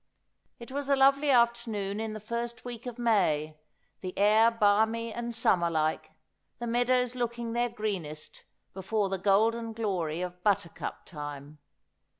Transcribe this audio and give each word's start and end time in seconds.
It 0.57 0.71
was 0.71 0.89
a 0.89 0.95
lovely 0.95 1.29
afternoon 1.29 1.99
in 1.99 2.13
the 2.13 2.19
first 2.19 2.65
week 2.65 2.87
of 2.87 2.97
May, 2.97 3.59
the 3.99 4.17
air 4.17 4.49
balmy 4.49 5.13
and 5.13 5.35
summer 5.35 5.69
like, 5.69 6.09
the 6.57 6.65
meadows 6.65 7.13
looking 7.13 7.53
their 7.53 7.69
greenest 7.69 8.45
before 8.73 9.09
the 9.09 9.19
golden 9.19 9.73
glory 9.73 10.21
of 10.21 10.41
buttercup 10.41 11.05
time. 11.05 11.59